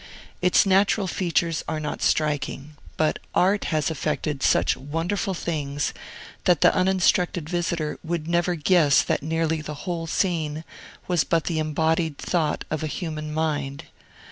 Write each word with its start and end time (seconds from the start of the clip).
Its 0.41 0.65
natural 0.65 1.05
features 1.05 1.63
are 1.67 1.79
not 1.79 2.01
striking; 2.01 2.73
but 2.97 3.19
Art 3.35 3.65
has 3.65 3.91
effected 3.91 4.41
such 4.41 4.75
wonderful 4.75 5.35
things 5.35 5.93
that 6.45 6.61
the 6.61 6.73
uninstructed 6.73 7.47
visitor 7.47 7.99
would 8.03 8.27
never 8.27 8.55
guess 8.55 9.03
that 9.03 9.21
nearly 9.21 9.61
the 9.61 9.85
whole 9.85 10.07
scene 10.07 10.63
was 11.07 11.23
but 11.23 11.43
the 11.43 11.59
embodied 11.59 12.17
thought 12.17 12.65
of 12.71 12.81
a 12.81 12.87
human 12.87 13.31
mind. 13.31 13.83